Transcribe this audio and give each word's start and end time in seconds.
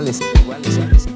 iguales. 0.00 1.06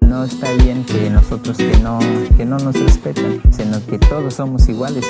No 0.00 0.24
está 0.24 0.52
bien 0.52 0.84
que 0.84 1.08
nosotros 1.08 1.56
que 1.56 1.78
no, 1.78 1.98
que 2.36 2.44
no 2.44 2.58
nos 2.58 2.78
respetan, 2.78 3.40
sino 3.50 3.84
que 3.86 3.98
todos 3.98 4.34
somos 4.34 4.68
iguales, 4.68 5.06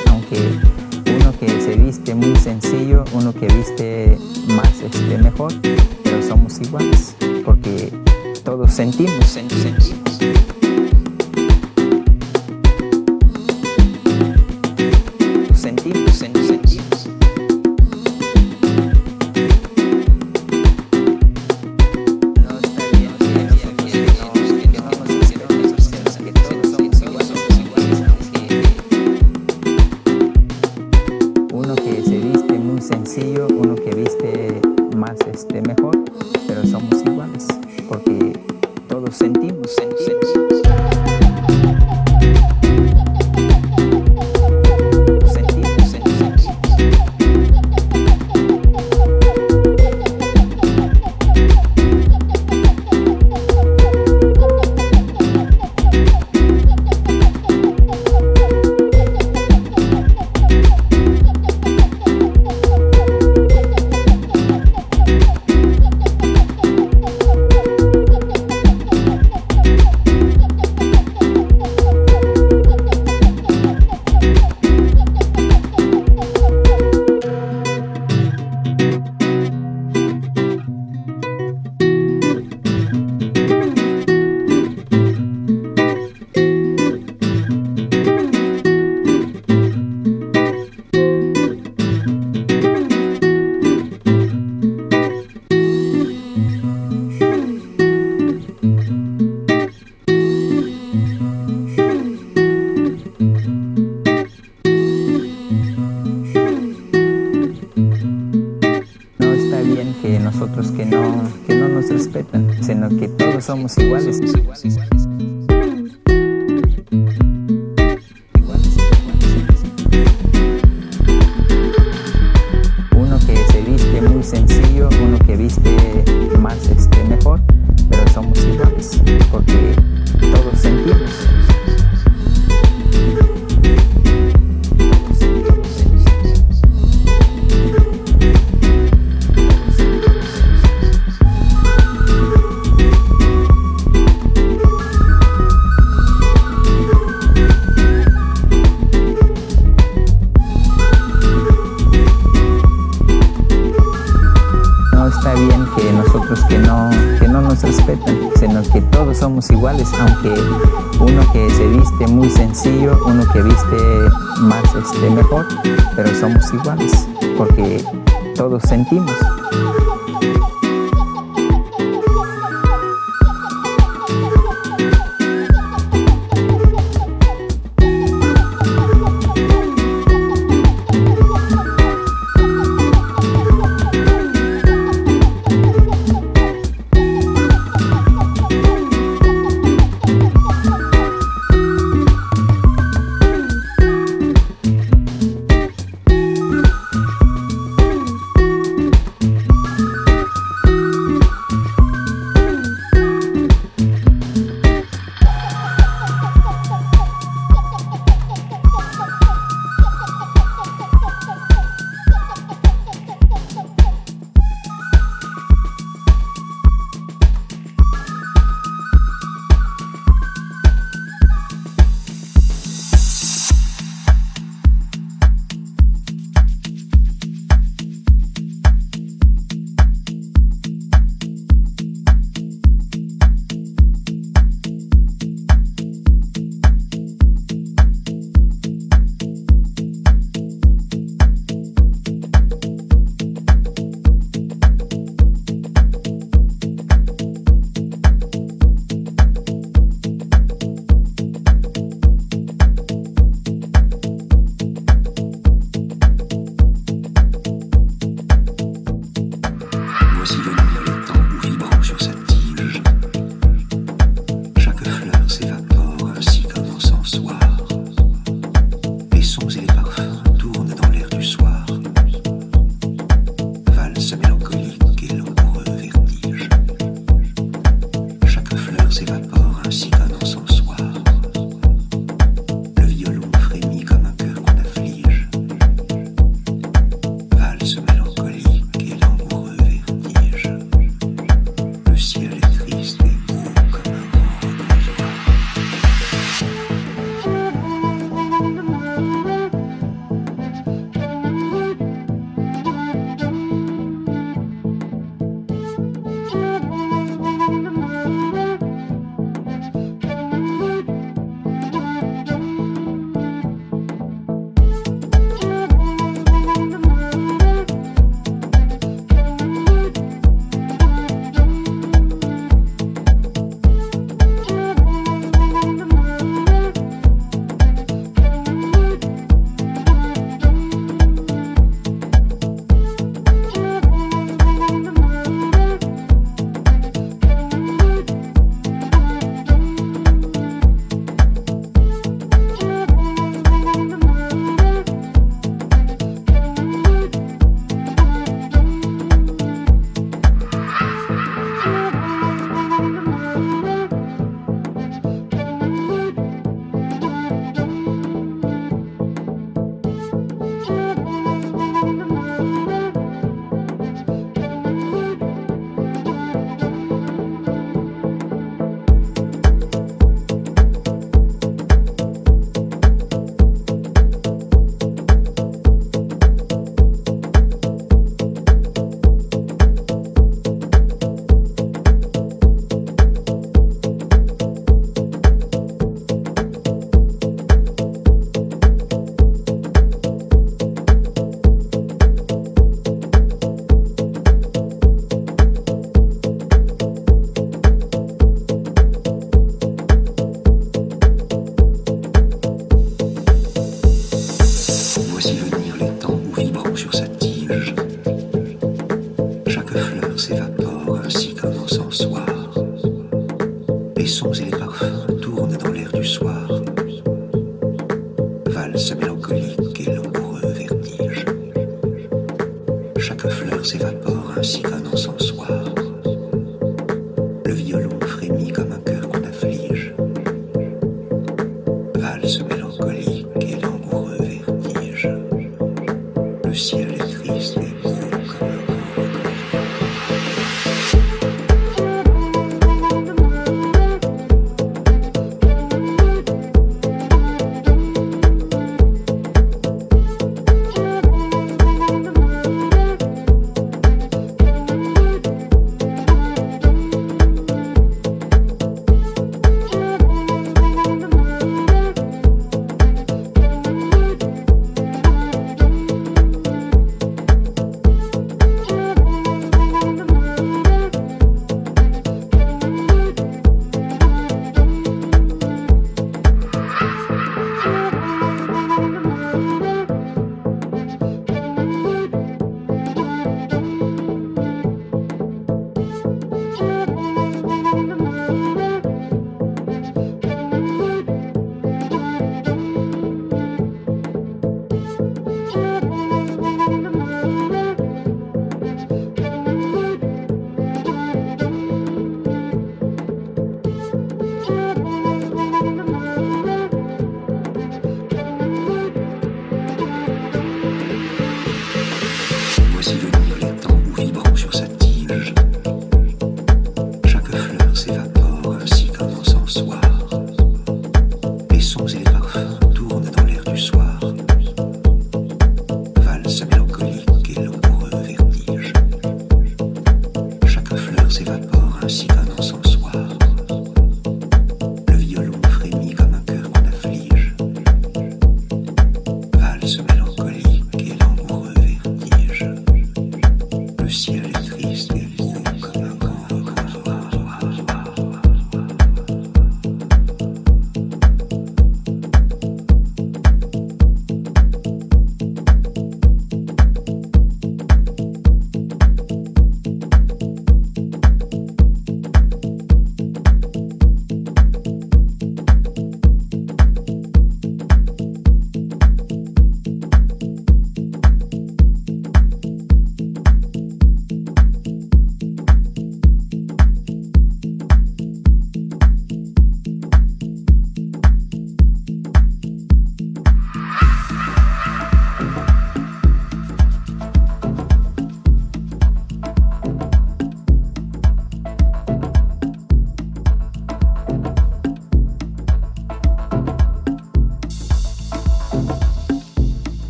perseverar. 432.27 432.66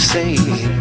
say. 0.00 0.79